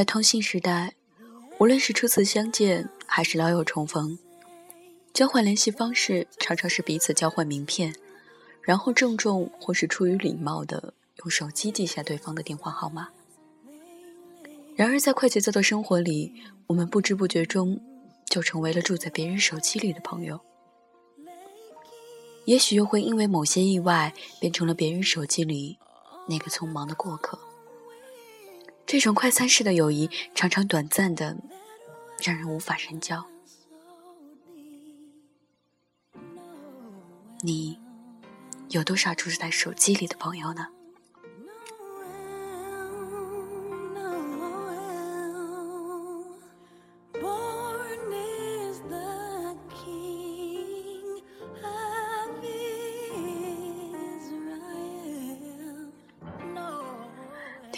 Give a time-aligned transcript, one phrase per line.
[0.00, 0.94] 在通信时代，
[1.58, 4.18] 无论是初次相见还是老友重逢，
[5.12, 7.94] 交换联系方式常常是彼此交换名片，
[8.62, 13.08] 然后郑重或是出于礼貌的用手机记下对方的电话号码。
[14.74, 16.32] 然而，在快节奏的生活里，
[16.68, 17.78] 我们不知不觉中
[18.24, 20.40] 就成为了住在别人手机里的朋友。
[22.46, 25.76] 也许又会因为某些意外，变成了别人手机里
[26.26, 27.38] 那个匆忙的过客。
[28.90, 31.36] 这种快餐式的友谊，常常短暂的，
[32.24, 33.24] 让人无法深交。
[37.42, 37.78] 你
[38.70, 40.66] 有多少住在手机里的朋友呢？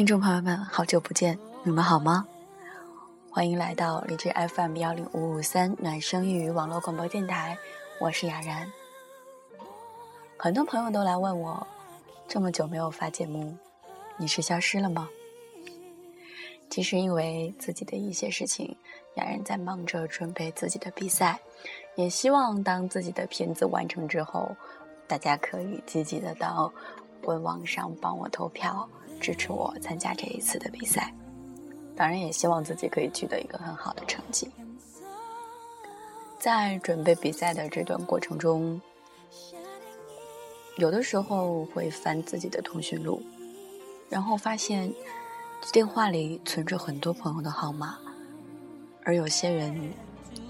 [0.00, 2.26] 听众朋友们，好久不见，你们好吗？
[3.30, 7.58] 欢迎来到荔枝 FM 幺零五五三暖声粤语网络广播电台，
[8.00, 8.72] 我是雅然。
[10.38, 11.66] 很多朋友都来问我，
[12.26, 13.54] 这么久没有发节目，
[14.16, 15.06] 你是消失了吗？
[16.70, 18.74] 其实因为自己的一些事情，
[19.16, 21.38] 雅然在忙着准备自己的比赛，
[21.96, 24.56] 也希望当自己的片子完成之后，
[25.06, 26.72] 大家可以积极的到
[27.22, 28.88] 官网上帮我投票。
[29.20, 31.14] 支持我参加这一次的比赛，
[31.94, 34.50] 当然也希望自己可以取得一个很好的成绩。
[36.38, 38.80] 在准备比赛的这段过程中，
[40.78, 43.22] 有的时候会翻自己的通讯录，
[44.08, 44.90] 然后发现
[45.70, 47.98] 电话里存着很多朋友的号码，
[49.04, 49.92] 而有些人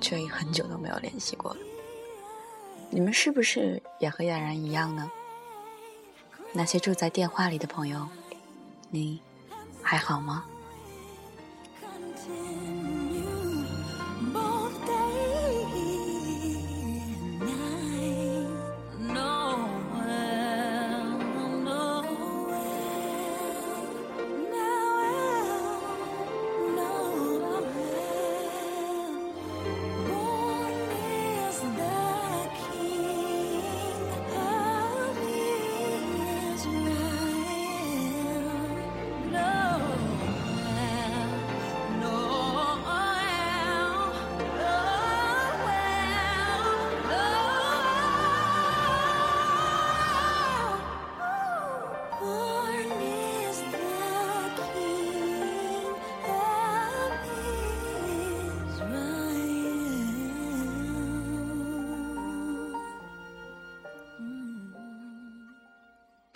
[0.00, 1.60] 却已很久都没有联系过了。
[2.90, 5.10] 你们是不是也和冉然一样呢？
[6.52, 8.06] 那些住在电话里的朋友。
[8.90, 9.20] 你
[9.82, 10.44] 还好吗？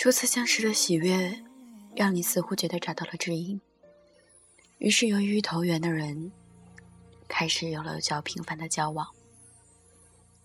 [0.00, 1.44] 初次相识的喜悦，
[1.94, 3.60] 让你似乎觉得找到了知音。
[4.78, 6.32] 于是，由于投缘的人，
[7.28, 9.06] 开始有了较频繁的交往。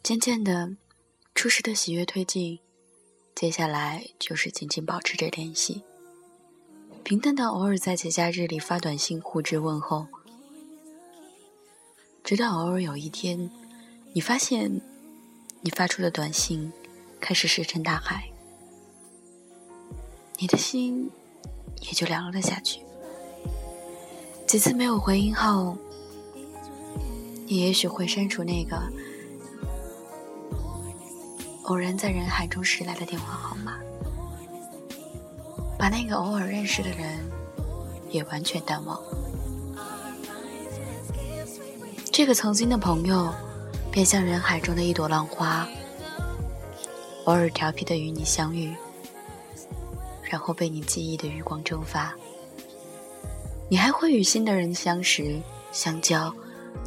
[0.03, 0.75] 渐渐的，
[1.33, 2.59] 初识的喜悦推进，
[3.33, 5.83] 接下来就是紧紧保持着联系，
[7.05, 10.05] 平淡的偶尔在节假日里发短信互致问候，
[12.25, 13.49] 直到偶尔有一天，
[14.11, 14.81] 你发现，
[15.61, 16.73] 你发出的短信
[17.22, 18.34] 开始石沉大海。
[20.38, 21.09] 你的心
[21.81, 22.81] 也就凉了下去。
[24.46, 25.78] 几次没有回应后，
[27.46, 28.81] 你也许会删除那个
[31.63, 33.78] 偶然在人海中驶来的电话号码，
[35.78, 37.19] 把那个偶尔认识的人
[38.09, 39.00] 也完全淡忘。
[42.12, 43.34] 这个曾经的朋友，
[43.91, 45.67] 便像人海中的一朵浪花，
[47.25, 48.75] 偶尔调皮的与你相遇。
[50.29, 52.13] 然后被你记忆的余光蒸发，
[53.69, 55.41] 你还会与新的人相识、
[55.71, 56.33] 相交，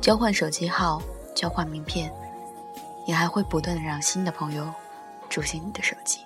[0.00, 1.00] 交换手机号、
[1.34, 2.12] 交换名片，
[3.06, 4.72] 你还会不断的让新的朋友
[5.30, 6.18] 出现你的手机。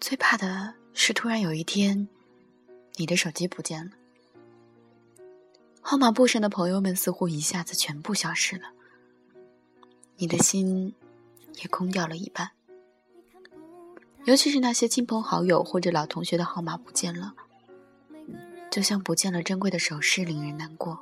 [0.00, 2.08] 最怕的是突然有一天，
[2.96, 3.90] 你的手机不见了。
[5.90, 8.72] 号码簿上的朋友们似乎一下子全部消失了，
[10.18, 10.94] 你的心
[11.62, 12.50] 也空掉了一半。
[14.26, 17.32] 尤其是那些亲朋好友或者老同学的号码不见了，
[18.70, 21.00] 就像不见了珍贵的首饰，令人难过。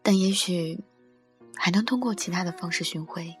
[0.00, 0.78] 但也许
[1.56, 3.34] 还能通过其他的方式寻回。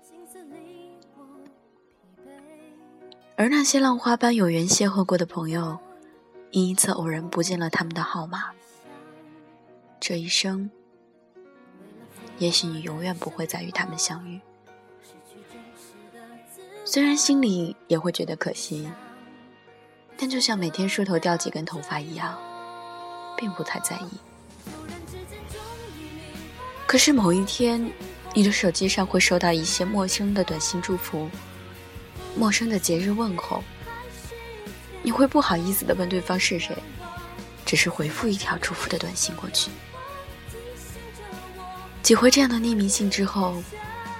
[3.36, 5.78] 而那些浪花般有缘邂逅过的朋友，
[6.50, 8.50] 因一次偶然不见了他们的号码。
[10.00, 10.70] 这一生，
[12.38, 14.40] 也许你永远不会再与他们相遇。
[16.84, 18.88] 虽然心里也会觉得可惜，
[20.16, 22.38] 但就像每天梳头掉几根头发一样，
[23.36, 24.08] 并不太在意。
[26.86, 27.90] 可是某一天，
[28.34, 31.28] 你的手机上会收到一些陌生的短信祝福，
[32.36, 33.64] 陌生的节日问候，
[35.02, 36.76] 你会不好意思的问对方是谁，
[37.64, 39.70] 只是回复一条祝福的短信过去。
[42.02, 43.62] 几回这样的匿名信之后，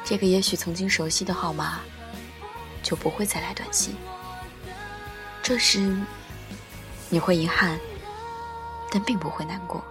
[0.04, 1.80] 这个也许曾经熟悉的号码
[2.82, 3.94] 就不会再来短信。
[5.42, 5.94] 这时，
[7.10, 7.78] 你会遗憾，
[8.90, 9.84] 但并不会难过。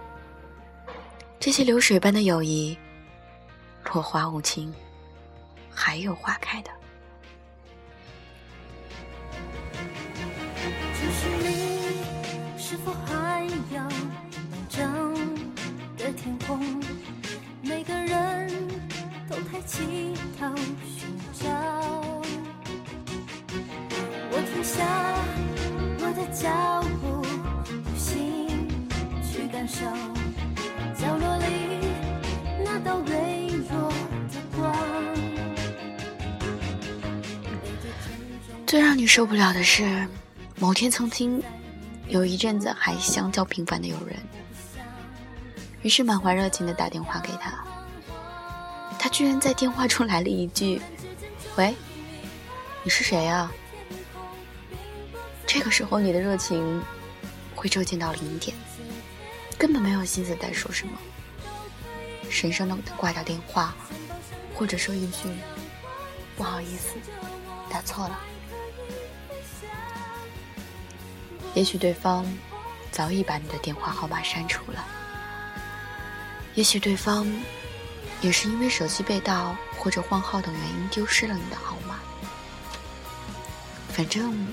[1.38, 2.76] 这些流水般的友谊，
[3.92, 4.74] 落花无情，
[5.70, 6.70] 还有花开的。
[12.66, 13.44] 是否还
[13.74, 14.80] 有满洲
[15.98, 16.58] 的天空？
[17.60, 18.50] 每个人
[19.28, 21.44] 都抬起头寻找。
[24.30, 24.82] 我停下
[26.00, 27.04] 我的脚步，
[27.70, 28.48] 用心
[29.22, 29.84] 去感受
[30.98, 31.44] 角落里
[32.64, 33.92] 那道微弱
[34.32, 34.74] 的光。
[38.66, 40.08] 最让你受不了的是，
[40.58, 41.42] 某天曾经
[42.08, 44.16] 有一阵子还相交频繁的友人，
[45.82, 47.64] 于是满怀热情的打电话给他，
[48.98, 50.80] 他居然在电话中来了一句
[51.56, 51.74] ：“喂，
[52.82, 53.50] 你是谁啊？”
[55.46, 56.82] 这个时候你的热情
[57.54, 58.54] 会骤减到零点，
[59.56, 60.92] 根本没有心思再说什么，
[62.28, 63.74] 神圣的挂掉电话，
[64.54, 65.28] 或者说一句
[66.36, 66.96] “不好意思，
[67.70, 68.18] 打错了”。
[71.54, 72.26] 也许对方
[72.90, 74.84] 早已把你的电话号码删除了，
[76.54, 77.26] 也许对方
[78.20, 82.00] 也是因为手机被盗或者换号等原因丢失了你的号码。
[83.92, 84.46] 反正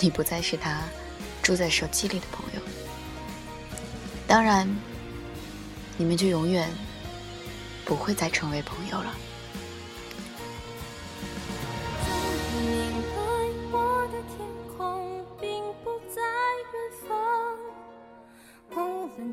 [0.00, 0.82] 你不再是他
[1.42, 2.60] 住在手机里的朋友，
[4.26, 4.66] 当然，
[5.98, 6.70] 你们就永远
[7.84, 9.14] 不会再成为朋友了。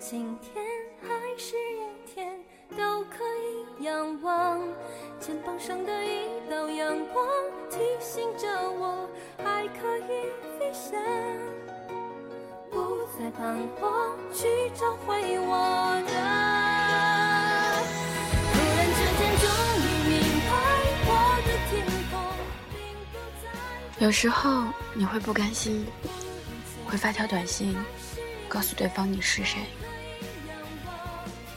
[0.09, 0.65] 晴天
[1.03, 1.07] 还
[1.38, 2.44] 是阴天，
[2.75, 4.59] 都可以仰望
[5.19, 7.27] 肩膀上的一道阳光，
[7.69, 9.07] 提醒着我
[9.38, 10.25] 还可以
[10.57, 11.00] 飞翔，
[12.71, 16.11] 不再彷徨，去找回我的。
[18.51, 19.45] 突然之间，终
[19.77, 20.17] 于明
[20.50, 20.51] 白，
[21.06, 21.07] 我
[21.45, 21.71] 的天
[22.09, 22.17] 空
[22.71, 22.75] 并
[23.11, 23.13] 不
[23.44, 24.03] 在。
[24.03, 24.63] 有时候
[24.95, 25.85] 你会不甘心，
[26.88, 27.77] 会发条短信，
[28.47, 29.59] 告诉对方你是谁。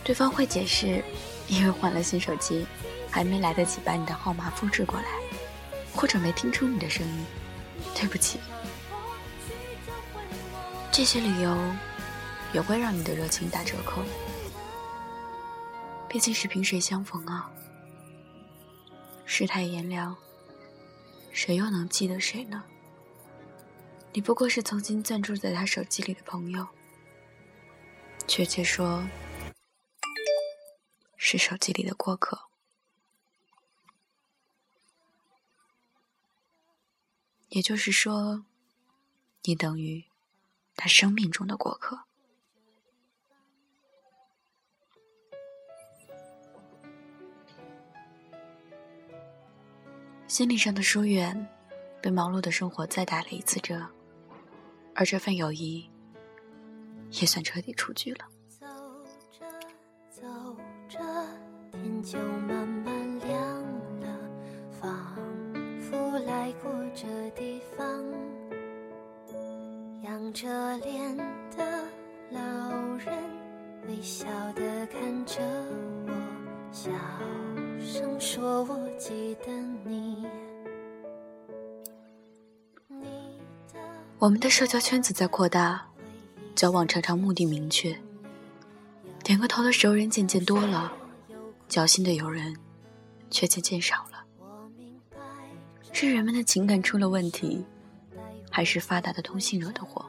[0.05, 1.03] 对方会解释，
[1.49, 2.67] 因为换了新手机，
[3.11, 5.07] 还没来得及把你的号码复制过来，
[5.95, 7.25] 或者没听出你的声音，
[7.95, 8.41] 对不起。
[10.91, 11.57] 这些理由
[12.53, 14.03] 也会让你的热情打折扣，
[16.09, 17.51] 毕竟是萍水相逢啊。
[19.25, 20.15] 世态炎凉，
[21.31, 22.63] 谁又能记得谁呢？
[24.13, 26.67] 你不过是曾经暂住在他手机里的朋友，
[28.27, 29.03] 确切说。
[31.25, 32.49] 是手机里的过客，
[37.51, 38.45] 也就是说，
[39.45, 40.05] 你等于
[40.75, 42.07] 他生命中的过客。
[50.27, 51.49] 心理上的疏远，
[52.03, 53.89] 被忙碌的生活再打了一次折，
[54.93, 55.89] 而这份友谊，
[57.13, 58.32] 也算彻底出局了。
[62.13, 63.41] 就慢慢亮
[64.03, 64.07] 了，
[64.71, 65.17] 仿
[65.81, 68.05] 佛来过这地方。
[70.03, 71.17] 仰着脸
[71.57, 71.83] 的
[72.31, 72.39] 老
[72.99, 73.17] 人
[73.89, 75.41] 微笑的看着
[76.07, 76.13] 我，
[76.71, 76.91] 小
[77.81, 79.51] 声说：“我记得
[79.87, 80.27] 你。”
[84.21, 85.83] 我们的社交圈子在扩大，
[86.55, 87.97] 交往常常目的明确，
[89.25, 90.93] 点个头的熟人渐渐多了。
[91.73, 92.55] 交心的友人，
[93.31, 94.23] 却渐渐少了。
[95.91, 97.65] 是人们的情感出了问题，
[98.51, 100.05] 还是发达的通信惹的祸？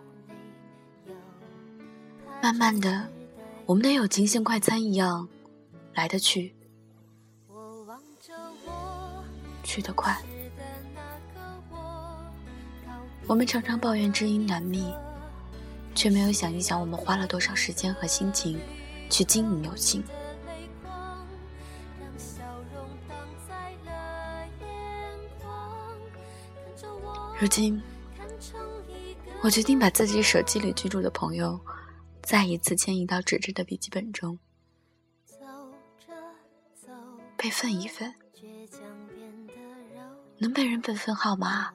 [2.41, 3.07] 慢慢的，
[3.65, 5.25] 我们的友情像快餐一样，
[5.93, 6.53] 来得去，
[9.63, 10.21] 去得快。
[13.25, 14.93] 我们常常抱怨知音难觅，
[15.95, 18.59] 却没有想一想，我们花了多少时间和心情
[19.09, 20.03] 去经营友情。
[27.43, 27.77] 如今，
[29.41, 31.59] 我决定把自己手机里居住的朋友，
[32.21, 34.39] 再一次迁移到纸质的笔记本中，
[37.35, 38.15] 备份一份。
[40.37, 41.69] 能被人备份号码，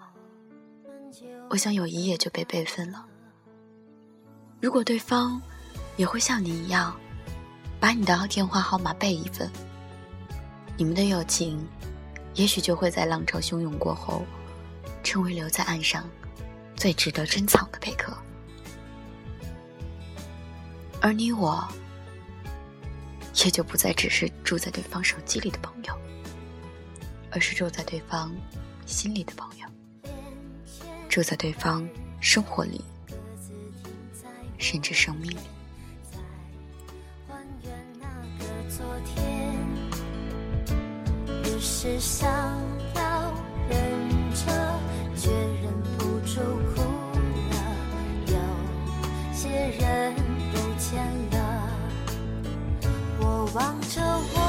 [1.51, 3.05] 我想友谊也就被备份了。
[4.63, 5.39] 如果对方
[5.99, 6.99] 也会像你一样，
[7.79, 9.51] 把你的电话号码备一份，
[10.79, 11.63] 你们的友情，
[12.37, 14.25] 也许就会在浪潮汹涌过后，
[15.09, 16.07] 成为留在岸上
[16.77, 18.15] 最值得珍藏的贝壳。
[21.01, 21.67] 而你我，
[23.43, 25.99] 也就不再只是住在对方手机里的朋友。
[27.31, 28.35] 而是住在对方
[28.85, 29.67] 心里的朋友，
[31.09, 31.89] 住在对方
[32.21, 32.85] 生活里，
[34.59, 35.39] 甚至生命里。
[41.61, 42.29] 是想
[42.95, 43.08] 要
[53.55, 54.48] 望着我。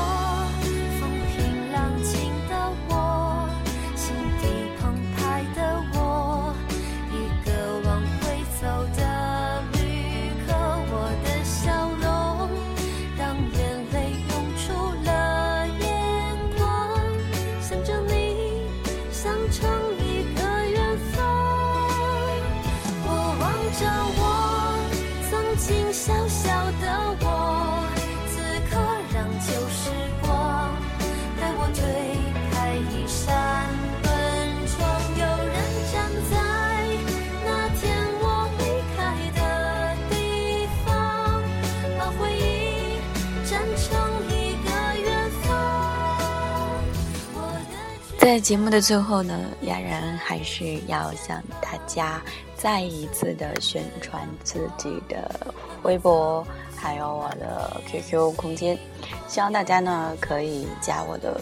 [48.30, 52.22] 在节目的最后呢，雅然还是要向大家
[52.56, 56.46] 再一次的宣传自己的微博，
[56.76, 58.78] 还有我的 QQ 空间，
[59.28, 61.42] 希望大家呢可以加我的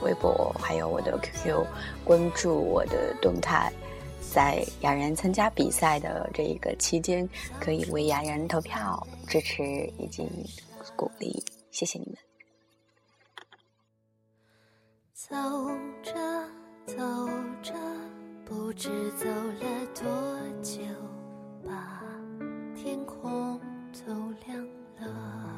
[0.00, 1.66] 微博，还有我的 QQ，
[2.04, 3.72] 关注我的动态，
[4.20, 7.28] 在雅然参加比赛的这一个期间，
[7.58, 9.64] 可以为雅然投票支持
[9.98, 10.24] 以及
[10.94, 12.27] 鼓励，谢谢你们。
[15.18, 15.34] 走
[16.00, 16.14] 着
[16.86, 16.94] 走
[17.60, 17.74] 着
[18.44, 20.04] 不知走了多
[20.62, 20.80] 久
[21.66, 22.00] 把
[22.76, 23.60] 天空
[24.06, 24.14] 都
[24.46, 24.64] 亮
[25.00, 25.57] 了。